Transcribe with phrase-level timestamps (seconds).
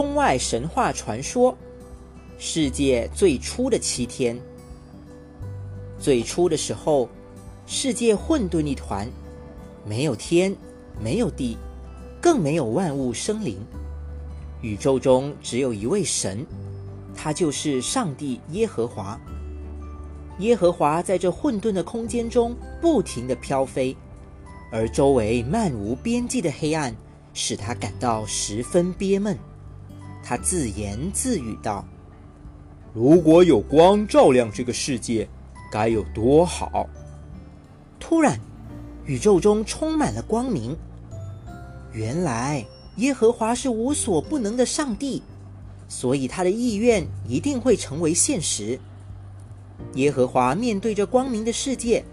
[0.00, 1.54] 中外神话传说，
[2.38, 4.34] 世界最初的七天。
[5.98, 7.06] 最初的时候，
[7.66, 9.06] 世界混沌一团，
[9.84, 10.56] 没有天，
[11.04, 11.58] 没有地，
[12.18, 13.58] 更没有万物生灵。
[14.62, 16.46] 宇宙中只有一位神，
[17.14, 19.20] 他就是上帝耶和华。
[20.38, 23.94] 耶和华在这混沌的空间中不停地飘飞，
[24.72, 26.96] 而周围漫无边际的黑暗
[27.34, 29.38] 使他感到十分憋闷。
[30.22, 31.84] 他自言自语道
[32.94, 35.28] ：“如果有光照亮这个世界，
[35.70, 36.88] 该有多好！”
[37.98, 38.38] 突然，
[39.04, 40.76] 宇宙中充满了光明。
[41.92, 42.64] 原来
[42.96, 45.22] 耶和华是无所不能的上帝，
[45.88, 48.78] 所以他的意愿一定会成为现实。
[49.94, 52.04] 耶和华面对着光明的世界，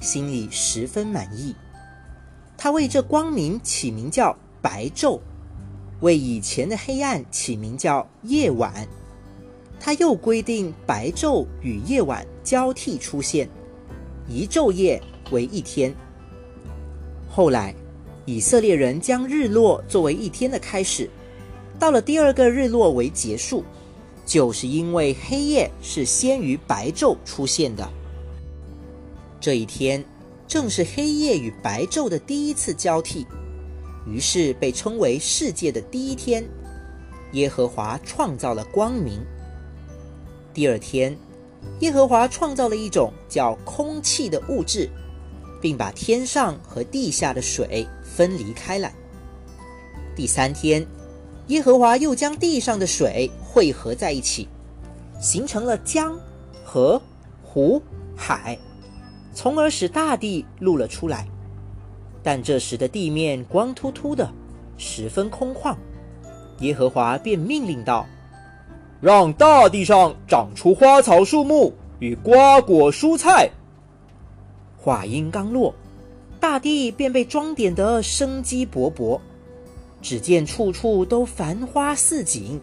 [0.00, 1.54] 心里十分满意。
[2.56, 5.20] 他为这光明起名叫白昼，
[6.04, 8.86] 为以前的黑暗起名叫夜晚。
[9.80, 13.48] 他又规定白昼与夜晚交替出现，
[14.28, 15.94] 一昼夜为一天。
[17.26, 17.74] 后来，
[18.26, 21.08] 以色列人将日落作为一天的开始，
[21.78, 23.64] 到了第二个日落为结束。
[24.26, 27.86] 就是因为黑夜是先于白昼出现的，
[29.38, 30.02] 这一天
[30.48, 33.26] 正是黑夜与白昼的第一次交替，
[34.06, 36.44] 于是被称为世界的第一天。
[37.32, 39.20] 耶和华创造了光明。
[40.52, 41.16] 第二天，
[41.80, 44.88] 耶和华创造了一种叫空气的物质，
[45.60, 48.94] 并把天上和地下的水分离开来。
[50.14, 50.86] 第三天。
[51.48, 54.48] 耶和华又将地上的水汇合在一起，
[55.20, 56.18] 形成了江、
[56.64, 56.98] 河、
[57.42, 57.82] 湖、
[58.16, 58.58] 海，
[59.34, 61.28] 从而使大地露了出来。
[62.24, 64.28] 但这时的地面光秃秃的，
[64.78, 65.76] 十分空旷。
[66.60, 68.06] 耶和华便命令道
[69.00, 73.50] ：“让大地上长出花草树木与瓜果蔬菜。”
[74.80, 75.74] 话音刚落，
[76.40, 79.20] 大地便被装点得生机勃勃。
[80.00, 82.60] 只见处处都繁花似锦，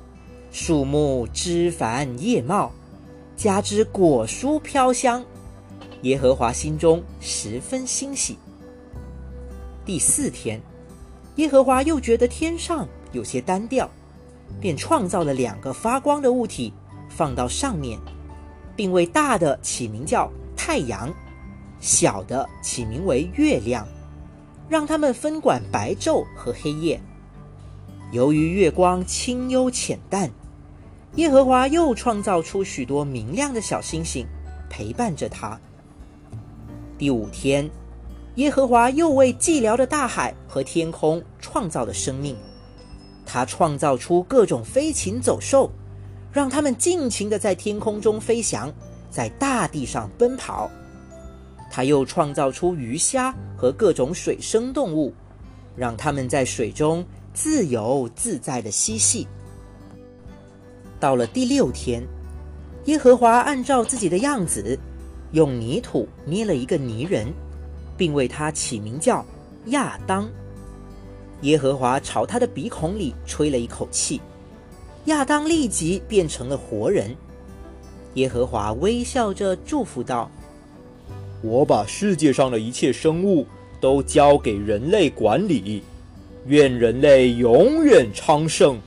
[0.51, 2.71] 树木枝繁叶茂，
[3.35, 5.23] 加之果蔬飘香，
[6.01, 8.37] 耶和华心中十分欣喜。
[9.91, 10.61] 第四天，
[11.35, 13.91] 耶和华又觉得天上有些单调，
[14.61, 16.71] 便创造了两个发光的物体，
[17.09, 17.99] 放到上面，
[18.73, 21.13] 并为大的起名叫太阳，
[21.81, 23.85] 小的起名为月亮，
[24.69, 27.01] 让他们分管白昼和黑夜。
[28.13, 30.31] 由于月光清幽浅淡，
[31.15, 34.25] 耶和华又创造出许多明亮的小星星，
[34.69, 35.59] 陪伴着他。
[36.97, 37.69] 第五天，
[38.35, 42.35] 耶和华又为寂寥的大海和天空创造了生命，
[43.25, 45.69] 他创造出各种飞禽走兽，
[46.31, 48.71] 让他们尽情的在天空中飞翔，
[49.09, 50.69] 在大地上奔跑。
[51.69, 55.13] 他又创造出鱼虾和各种水生动物，
[55.75, 57.05] 让他们在水中。
[57.33, 59.25] 自由自在的嬉戏。
[60.99, 62.03] 到了第六天，
[62.87, 64.77] 耶和华按照自己的样子，
[65.31, 67.33] 用泥土捏了一个泥人，
[68.01, 69.23] 并为他起名叫
[69.67, 70.27] 亚当。
[71.41, 74.19] 耶和华朝他的鼻孔里吹了一口气，
[75.05, 77.15] 亚当立即变成了活人。
[78.15, 80.31] 耶和华微笑着祝福道
[81.45, 83.45] ：“我把世界上的一切生物
[83.79, 85.83] 都交给人类管理。”
[86.47, 88.79] 愿人类永远昌盛，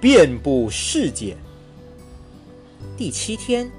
[0.00, 1.36] 遍布世界。
[2.96, 3.70] 第七天，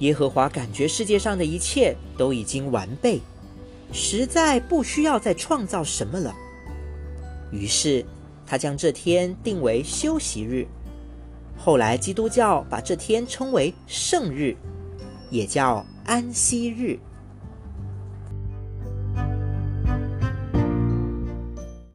[0.00, 3.20] 耶和华感觉世界上的一切都已经完备，
[3.92, 6.34] 实在不需要再创造什么了。
[7.50, 8.04] 于是，
[8.46, 10.66] 他将这天定为休息日。
[11.56, 14.56] 后来，基督教把这天称为圣日，
[15.30, 16.98] 也叫安息日。